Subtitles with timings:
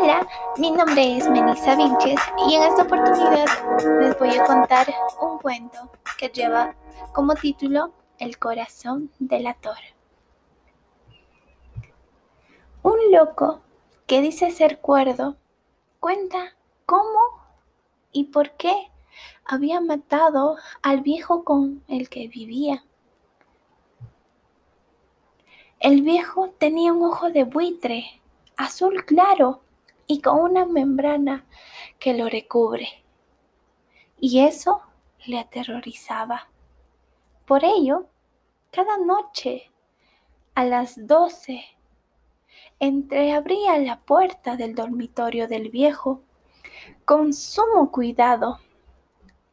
[0.00, 3.46] Hola, mi nombre es Melissa Vinches y en esta oportunidad
[4.00, 4.86] les voy a contar
[5.20, 6.76] un cuento que lleva
[7.12, 9.78] como título El corazón del ator.
[12.84, 13.60] Un loco
[14.06, 15.36] que dice ser cuerdo
[15.98, 16.54] cuenta
[16.86, 17.18] cómo
[18.12, 18.92] y por qué
[19.44, 22.84] había matado al viejo con el que vivía.
[25.80, 28.22] El viejo tenía un ojo de buitre,
[28.56, 29.62] azul claro
[30.08, 31.46] y con una membrana
[32.00, 32.88] que lo recubre.
[34.18, 34.82] Y eso
[35.26, 36.48] le aterrorizaba.
[37.46, 38.08] Por ello,
[38.72, 39.70] cada noche
[40.56, 41.64] a las doce
[42.80, 46.22] entreabría la puerta del dormitorio del viejo
[47.04, 48.58] con sumo cuidado.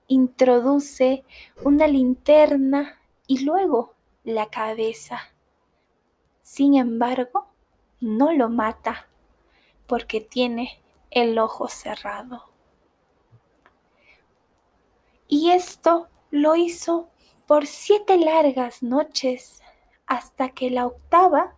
[0.07, 1.23] Introduce
[1.63, 3.93] una linterna y luego
[4.23, 5.35] la cabeza
[6.45, 7.47] sin embargo,
[7.99, 9.07] no lo mata
[9.87, 10.81] porque tiene
[11.11, 12.43] el ojo cerrado.
[15.27, 17.09] Y esto lo hizo
[17.47, 19.61] por siete largas noches
[20.07, 21.55] hasta que la octava,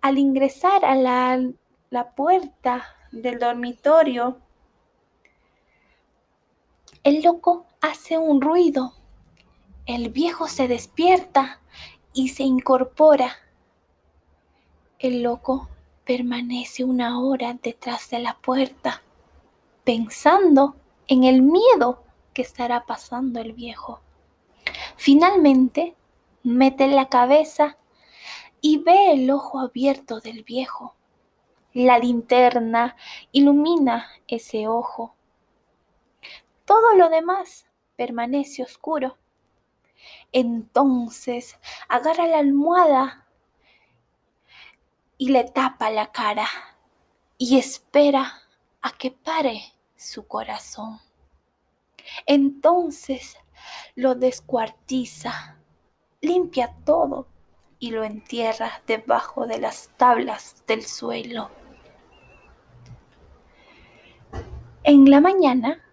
[0.00, 4.38] al ingresar a la, puerta del dormitorio,
[7.02, 8.94] el loco hace un ruido.
[9.86, 11.60] El viejo se despierta
[12.12, 13.32] y se incorpora.
[14.98, 15.68] El loco
[16.10, 19.00] permanece una hora detrás de la puerta,
[19.84, 20.74] pensando
[21.06, 22.02] en el miedo
[22.34, 24.00] que estará pasando el viejo.
[24.96, 25.94] Finalmente,
[26.42, 27.78] mete la cabeza
[28.60, 30.96] y ve el ojo abierto del viejo.
[31.74, 32.96] La linterna
[33.30, 35.14] ilumina ese ojo.
[36.64, 39.16] Todo lo demás permanece oscuro.
[40.32, 41.56] Entonces
[41.88, 43.28] agarra la almohada
[45.20, 46.48] y le tapa la cara
[47.36, 48.40] y espera
[48.80, 49.60] a que pare
[49.94, 50.98] su corazón.
[52.24, 53.36] Entonces
[53.94, 55.58] lo descuartiza,
[56.22, 57.26] limpia todo
[57.78, 61.50] y lo entierra debajo de las tablas del suelo.
[64.84, 65.84] En la mañana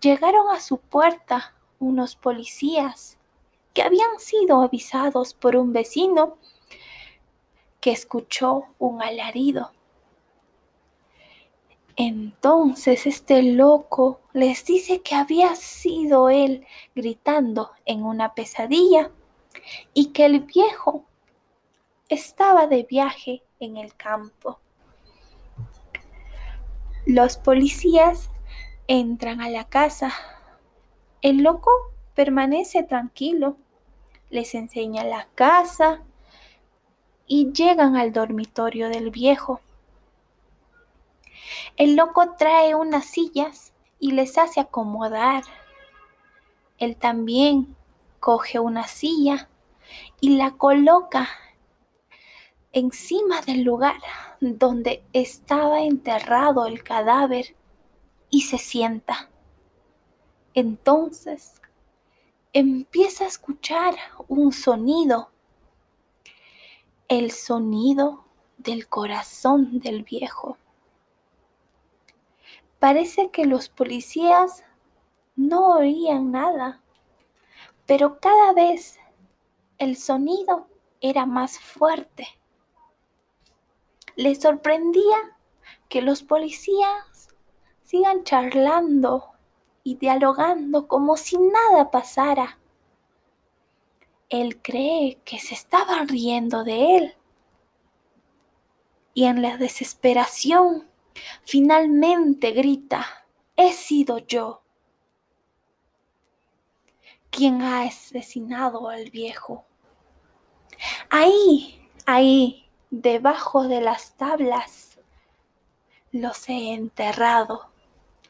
[0.00, 3.18] llegaron a su puerta unos policías
[3.74, 6.38] que habían sido avisados por un vecino
[7.82, 9.72] que escuchó un alarido.
[11.96, 19.10] Entonces este loco les dice que había sido él gritando en una pesadilla
[19.92, 21.04] y que el viejo
[22.08, 24.60] estaba de viaje en el campo.
[27.04, 28.30] Los policías
[28.86, 30.12] entran a la casa.
[31.20, 31.70] El loco
[32.14, 33.56] permanece tranquilo,
[34.30, 36.04] les enseña la casa
[37.34, 39.62] y llegan al dormitorio del viejo.
[41.78, 45.42] El loco trae unas sillas y les hace acomodar.
[46.76, 47.74] Él también
[48.20, 49.48] coge una silla
[50.20, 51.26] y la coloca
[52.70, 53.96] encima del lugar
[54.40, 57.56] donde estaba enterrado el cadáver
[58.28, 59.30] y se sienta.
[60.52, 61.62] Entonces
[62.52, 63.94] empieza a escuchar
[64.28, 65.31] un sonido,
[67.18, 68.24] el sonido
[68.56, 70.56] del corazón del viejo.
[72.78, 74.64] Parece que los policías
[75.36, 76.80] no oían nada,
[77.84, 78.98] pero cada vez
[79.76, 80.68] el sonido
[81.02, 82.28] era más fuerte.
[84.16, 85.36] Les sorprendía
[85.90, 87.28] que los policías
[87.82, 89.32] sigan charlando
[89.84, 92.58] y dialogando como si nada pasara.
[94.32, 97.14] Él cree que se estaban riendo de él.
[99.12, 100.88] Y en la desesperación,
[101.44, 103.26] finalmente grita,
[103.56, 104.62] he sido yo
[107.28, 109.66] quien ha asesinado al viejo.
[111.10, 114.98] Ahí, ahí, debajo de las tablas,
[116.10, 117.68] los he enterrado,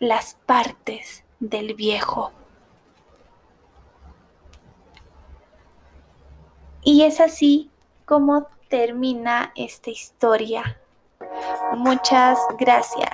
[0.00, 2.32] las partes del viejo.
[6.84, 7.70] Y es así
[8.05, 10.79] como termina esta historia.
[11.76, 13.11] Muchas gracias.